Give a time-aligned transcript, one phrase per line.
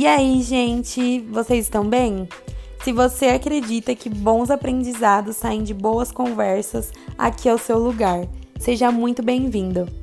[0.00, 2.26] E aí, gente, vocês estão bem?
[2.82, 8.26] Se você acredita que bons aprendizados saem de boas conversas, aqui é o seu lugar.
[8.58, 9.99] Seja muito bem-vindo.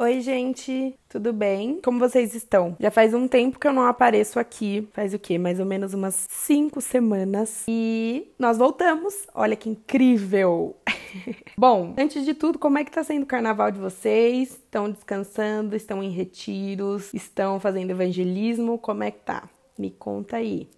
[0.00, 1.80] Oi, gente, tudo bem?
[1.82, 2.76] Como vocês estão?
[2.78, 5.36] Já faz um tempo que eu não apareço aqui, faz o quê?
[5.38, 7.64] Mais ou menos umas cinco semanas.
[7.66, 9.26] E nós voltamos.
[9.34, 10.76] Olha que incrível!
[11.58, 14.50] Bom, antes de tudo, como é que tá sendo o carnaval de vocês?
[14.50, 15.74] Estão descansando?
[15.74, 17.12] Estão em retiros?
[17.12, 18.78] Estão fazendo evangelismo?
[18.78, 19.50] Como é que tá?
[19.76, 20.68] Me conta aí.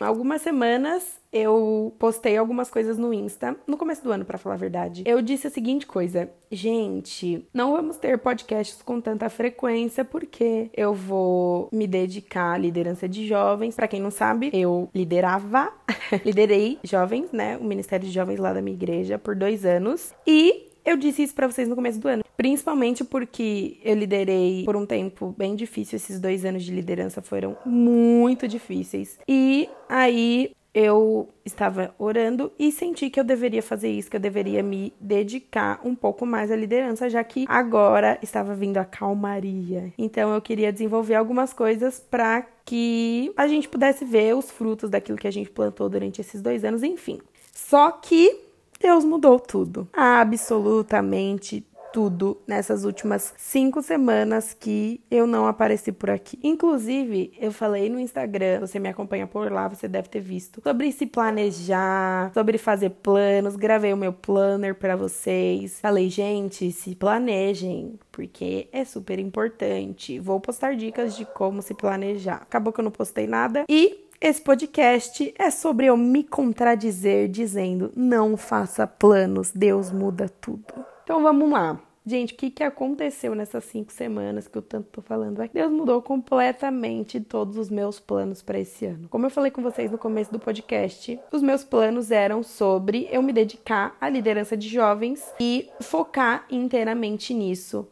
[0.00, 4.58] Algumas semanas eu postei algumas coisas no Insta, no começo do ano, para falar a
[4.58, 5.02] verdade.
[5.04, 10.94] Eu disse a seguinte coisa: gente, não vamos ter podcasts com tanta frequência porque eu
[10.94, 13.74] vou me dedicar à liderança de jovens.
[13.74, 15.72] Para quem não sabe, eu liderava,
[16.24, 17.58] liderei jovens, né?
[17.58, 20.14] O Ministério de Jovens lá da minha igreja por dois anos.
[20.26, 24.74] E eu disse isso para vocês no começo do ano, principalmente porque eu liderei por
[24.74, 25.96] um tempo bem difícil.
[25.96, 29.18] Esses dois anos de liderança foram muito difíceis.
[29.28, 34.62] E aí eu estava orando e senti que eu deveria fazer isso, que eu deveria
[34.62, 39.92] me dedicar um pouco mais à liderança, já que agora estava vindo a calmaria.
[39.98, 45.18] Então eu queria desenvolver algumas coisas para que a gente pudesse ver os frutos daquilo
[45.18, 47.18] que a gente plantou durante esses dois anos, enfim.
[47.52, 48.47] Só que
[48.80, 49.88] Deus mudou tudo.
[49.92, 56.38] Absolutamente tudo nessas últimas cinco semanas que eu não apareci por aqui.
[56.42, 60.92] Inclusive, eu falei no Instagram, você me acompanha por lá, você deve ter visto, sobre
[60.92, 63.56] se planejar, sobre fazer planos.
[63.56, 65.80] Gravei o meu planner para vocês.
[65.80, 70.18] Falei, gente, se planejem, porque é super importante.
[70.18, 72.42] Vou postar dicas de como se planejar.
[72.42, 77.92] Acabou que eu não postei nada e esse podcast é sobre eu me contradizer dizendo:
[77.94, 80.74] não faça planos, Deus muda tudo.
[81.04, 81.80] Então vamos lá.
[82.04, 85.42] Gente, o que, que aconteceu nessas cinco semanas que eu tanto tô falando?
[85.42, 89.08] É que Deus mudou completamente todos os meus planos para esse ano.
[89.10, 93.22] Como eu falei com vocês no começo do podcast, os meus planos eram sobre eu
[93.22, 97.86] me dedicar à liderança de jovens e focar inteiramente nisso.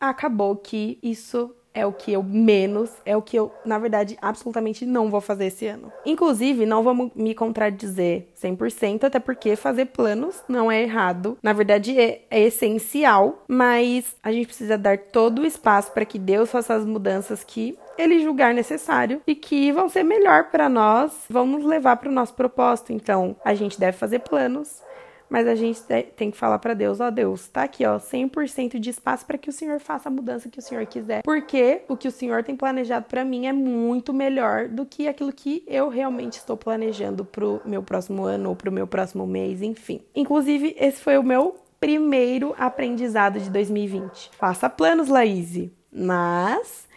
[0.00, 4.84] Acabou que isso é o que eu menos, é o que eu, na verdade, absolutamente
[4.84, 5.92] não vou fazer esse ano.
[6.04, 11.38] Inclusive, não vamos me contradizer 100%, até porque fazer planos não é errado.
[11.42, 16.18] Na verdade, é, é essencial, mas a gente precisa dar todo o espaço para que
[16.18, 21.12] Deus faça as mudanças que ele julgar necessário e que vão ser melhor para nós,
[21.28, 22.92] vão nos levar para o nosso propósito.
[22.92, 24.82] Então, a gente deve fazer planos,
[25.30, 25.80] mas a gente
[26.16, 29.48] tem que falar para Deus, ó Deus, tá aqui, ó, 100% de espaço para que
[29.48, 32.56] o Senhor faça a mudança que o Senhor quiser, porque o que o Senhor tem
[32.56, 37.60] planejado para mim é muito melhor do que aquilo que eu realmente estou planejando pro
[37.64, 40.00] meu próximo ano ou pro meu próximo mês, enfim.
[40.14, 44.32] Inclusive, esse foi o meu primeiro aprendizado de 2020.
[44.36, 46.88] Faça planos, Laís, mas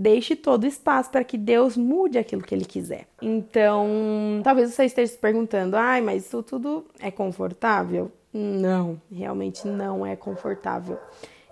[0.00, 3.08] Deixe todo espaço para que Deus mude aquilo que Ele quiser.
[3.20, 8.12] Então, talvez você esteja se perguntando: ai, mas isso tudo é confortável?
[8.32, 10.96] Não, realmente não é confortável.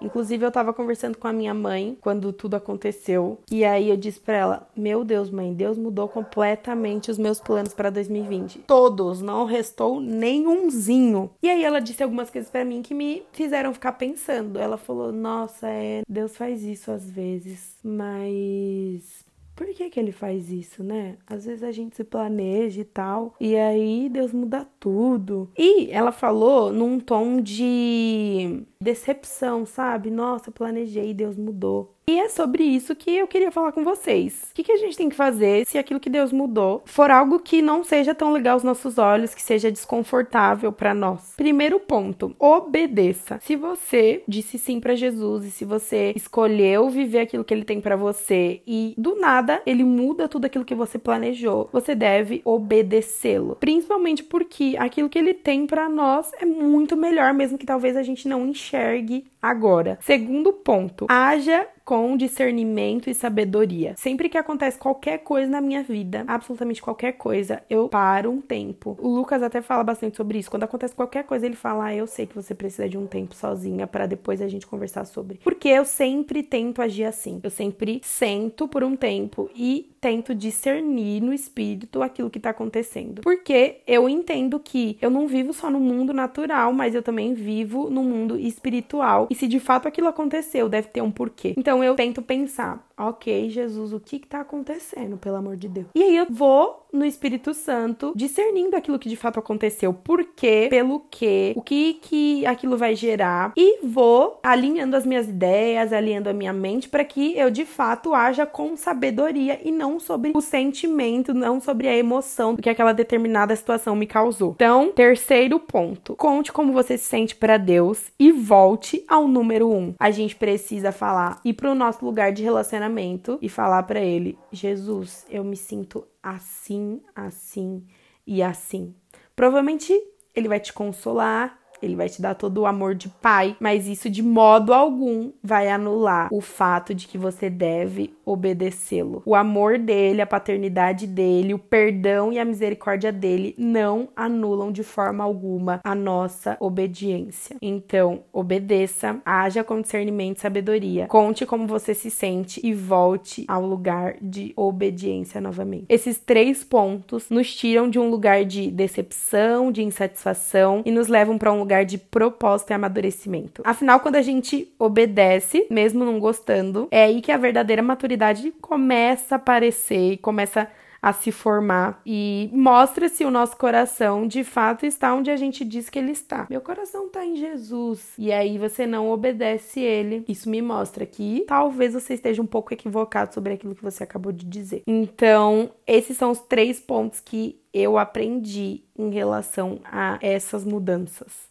[0.01, 3.39] Inclusive, eu tava conversando com a minha mãe quando tudo aconteceu.
[3.51, 7.75] E aí eu disse para ela: Meu Deus, mãe, Deus mudou completamente os meus planos
[7.75, 8.61] para 2020.
[8.61, 11.31] Todos, não restou nenhumzinho.
[11.43, 14.59] E aí ela disse algumas coisas para mim que me fizeram ficar pensando.
[14.59, 19.26] Ela falou: Nossa, é, Deus faz isso às vezes, mas
[19.57, 21.17] por que, que ele faz isso, né?
[21.27, 25.51] Às vezes a gente se planeja e tal, e aí Deus muda tudo.
[25.57, 30.11] E ela falou num tom de decepção, sabe?
[30.11, 31.96] Nossa, planejei, Deus mudou.
[32.09, 34.47] E é sobre isso que eu queria falar com vocês.
[34.53, 37.41] O que, que a gente tem que fazer se aquilo que Deus mudou for algo
[37.41, 41.35] que não seja tão legal aos nossos olhos, que seja desconfortável para nós?
[41.37, 43.41] Primeiro ponto, obedeça.
[43.43, 47.81] Se você disse sim para Jesus e se você escolheu viver aquilo que ele tem
[47.81, 53.57] para você e do nada ele muda tudo aquilo que você planejou, você deve obedecê-lo.
[53.57, 58.05] Principalmente porque aquilo que ele tem para nós é muito melhor, mesmo que talvez a
[58.05, 59.99] gente não enxergue agora.
[60.01, 63.95] Segundo ponto, haja com discernimento e sabedoria.
[63.97, 68.99] Sempre que acontece qualquer coisa na minha vida, absolutamente qualquer coisa, eu paro um tempo.
[69.01, 70.51] O Lucas até fala bastante sobre isso.
[70.51, 73.37] Quando acontece qualquer coisa, ele fala: ah, "Eu sei que você precisa de um tempo
[73.37, 75.39] sozinha para depois a gente conversar sobre".
[75.45, 77.39] Porque eu sempre tento agir assim.
[77.41, 83.23] Eu sempre sento por um tempo e tento discernir no espírito aquilo que tá acontecendo.
[83.23, 87.89] Porque eu entendo que eu não vivo só no mundo natural, mas eu também vivo
[87.91, 89.29] no mundo espiritual.
[89.31, 91.55] E se de fato aquilo aconteceu, deve ter um porquê.
[91.57, 95.89] Então Então eu tento pensar, ok, Jesus, o que está acontecendo, pelo amor de Deus?
[95.95, 100.67] E aí eu vou no Espírito Santo discernindo aquilo que de fato aconteceu, por quê,
[100.71, 106.31] pelo quê, o que que aquilo vai gerar e vou alinhando as minhas ideias, alinhando
[106.31, 110.41] a minha mente para que eu de fato haja com sabedoria e não sobre o
[110.41, 114.53] sentimento, não sobre a emoção que aquela determinada situação me causou.
[114.55, 119.93] Então, terceiro ponto, conte como você se sente para Deus e volte ao número um.
[119.99, 124.39] A gente precisa falar ir para o nosso lugar de relacionamento e falar para ele:
[124.53, 127.85] Jesus, eu me sinto assim, assim
[128.25, 128.95] e assim.
[129.35, 129.93] Provavelmente
[130.33, 134.11] ele vai te consolar, ele vai te dar todo o amor de pai, mas isso
[134.11, 139.23] de modo algum vai anular o fato de que você deve obedecê-lo.
[139.25, 144.83] O amor dele, a paternidade dele, o perdão e a misericórdia dele não anulam de
[144.83, 147.57] forma alguma a nossa obediência.
[147.63, 151.07] Então, obedeça, haja com discernimento e sabedoria.
[151.07, 155.87] Conte como você se sente e volte ao lugar de obediência novamente.
[155.89, 161.39] Esses três pontos nos tiram de um lugar de decepção, de insatisfação e nos levam
[161.39, 163.63] para um lugar de propósito e amadurecimento.
[163.65, 169.35] Afinal, quando a gente obedece, mesmo não gostando, é aí que a verdadeira maturidade começa
[169.35, 170.69] a aparecer e começa a
[171.13, 175.89] se formar e mostra se o nosso coração de fato está onde a gente diz
[175.89, 176.47] que ele está.
[176.49, 180.25] Meu coração está em Jesus e aí você não obedece ele.
[180.29, 184.33] Isso me mostra que talvez você esteja um pouco equivocado sobre aquilo que você acabou
[184.33, 184.83] de dizer.
[184.87, 191.47] Então, esses são os três pontos que eu aprendi em relação a essas mudanças.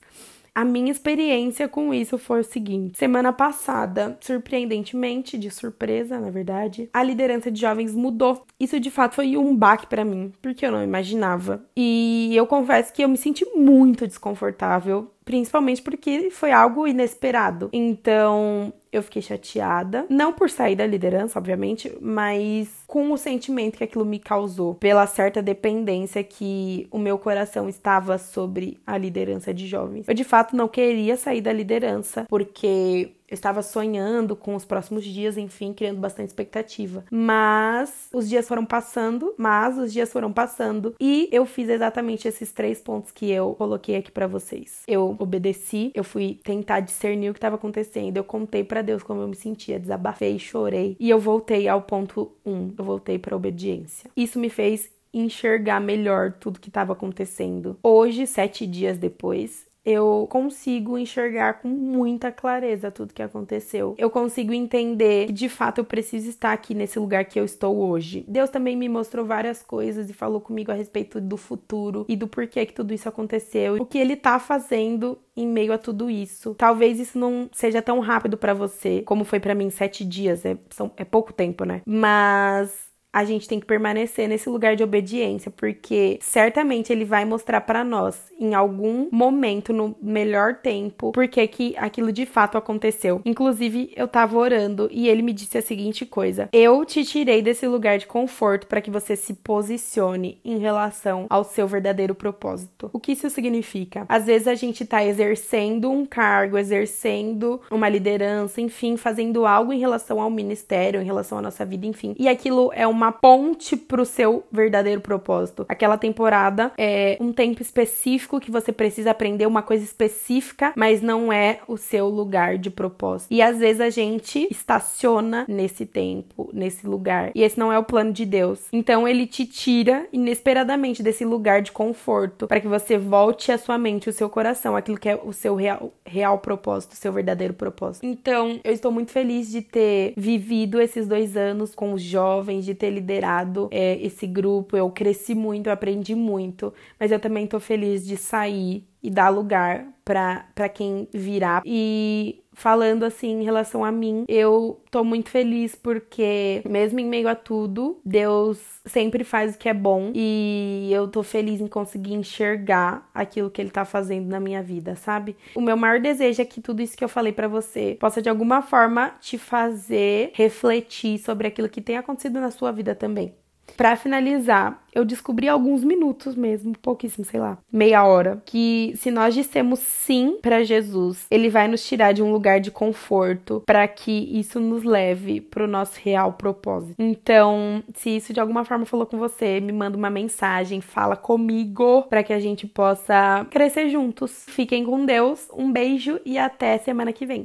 [0.55, 6.89] A minha experiência com isso foi o seguinte: semana passada, surpreendentemente, de surpresa, na verdade,
[6.93, 8.45] a liderança de jovens mudou.
[8.57, 11.65] Isso de fato foi um baque para mim, porque eu não imaginava.
[11.75, 17.69] E eu confesso que eu me senti muito desconfortável principalmente porque foi algo inesperado.
[17.73, 23.83] Então, eu fiquei chateada, não por sair da liderança, obviamente, mas com o sentimento que
[23.83, 29.67] aquilo me causou, pela certa dependência que o meu coração estava sobre a liderança de
[29.67, 30.07] jovens.
[30.07, 35.03] Eu de fato não queria sair da liderança, porque eu estava sonhando com os próximos
[35.03, 37.03] dias, enfim, criando bastante expectativa.
[37.11, 42.51] Mas os dias foram passando, mas os dias foram passando e eu fiz exatamente esses
[42.51, 44.83] três pontos que eu coloquei aqui para vocês.
[44.87, 49.21] Eu obedeci, eu fui tentar discernir o que estava acontecendo, eu contei para Deus como
[49.21, 54.09] eu me sentia, desabafei, chorei e eu voltei ao ponto um, eu voltei para obediência.
[54.15, 57.79] Isso me fez enxergar melhor tudo que estava acontecendo.
[57.81, 63.93] Hoje, sete dias depois, eu consigo enxergar com muita clareza tudo que aconteceu.
[63.97, 67.77] Eu consigo entender que de fato eu preciso estar aqui nesse lugar que eu estou
[67.77, 68.25] hoje.
[68.27, 72.27] Deus também me mostrou várias coisas e falou comigo a respeito do futuro e do
[72.27, 76.55] porquê que tudo isso aconteceu, o que ele tá fazendo em meio a tudo isso.
[76.55, 80.57] Talvez isso não seja tão rápido para você como foi para mim sete dias, é,
[80.69, 81.81] são, é pouco tempo, né?
[81.85, 82.84] Mas
[83.15, 87.81] a gente tem que permanecer nesse lugar de obediência, porque certamente ele vai mostrar para
[87.81, 93.21] nós em algum momento, no melhor tempo, porque que aquilo de fato aconteceu.
[93.23, 97.65] Inclusive, eu tava orando e ele me disse a seguinte coisa: Eu te tirei desse
[97.65, 102.89] lugar de conforto para que você se posicione em relação ao seu verdadeiro propósito.
[102.91, 104.05] O que isso significa?
[104.09, 109.79] Às vezes a gente tá exercendo um cargo, exercendo uma liderança, enfim, fazendo algo em
[109.79, 113.77] relação ao ministério, em relação à nossa vida, enfim, e aquilo é uma uma ponte
[113.77, 115.63] pro seu verdadeiro propósito.
[115.69, 121.31] Aquela temporada é um tempo específico que você precisa aprender uma coisa específica, mas não
[121.31, 123.31] é o seu lugar de propósito.
[123.31, 127.83] E às vezes a gente estaciona nesse tempo, nesse lugar, e esse não é o
[127.83, 128.61] plano de Deus.
[128.73, 133.77] Então ele te tira inesperadamente desse lugar de conforto para que você volte a sua
[133.77, 137.53] mente, o seu coração, aquilo que é o seu real, real propósito, o seu verdadeiro
[137.53, 138.05] propósito.
[138.05, 142.73] Então, eu estou muito feliz de ter vivido esses dois anos com os jovens, de
[142.73, 144.75] ter liderado é, esse grupo.
[144.75, 149.29] Eu cresci muito, eu aprendi muito, mas eu também tô feliz de sair e dar
[149.29, 151.61] lugar para quem virá.
[151.65, 157.27] E falando assim em relação a mim, eu tô muito feliz porque, mesmo em meio
[157.27, 162.13] a tudo, Deus sempre faz o que é bom e eu tô feliz em conseguir
[162.13, 165.35] enxergar aquilo que Ele tá fazendo na minha vida, sabe?
[165.53, 168.29] O meu maior desejo é que tudo isso que eu falei para você possa de
[168.29, 173.33] alguma forma te fazer refletir sobre aquilo que tem acontecido na sua vida também.
[173.77, 179.33] Para finalizar, eu descobri alguns minutos mesmo, pouquíssimo, sei lá, meia hora, que se nós
[179.35, 184.39] dissemos sim para Jesus, ele vai nos tirar de um lugar de conforto para que
[184.39, 186.95] isso nos leve pro nosso real propósito.
[186.97, 192.03] Então, se isso de alguma forma falou com você, me manda uma mensagem, fala comigo
[192.03, 194.45] para que a gente possa crescer juntos.
[194.47, 197.43] Fiquem com Deus, um beijo e até semana que vem.